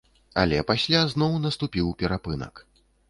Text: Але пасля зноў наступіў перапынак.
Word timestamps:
Але 0.43 0.61
пасля 0.71 1.01
зноў 1.13 1.35
наступіў 1.45 1.93
перапынак. 2.01 2.65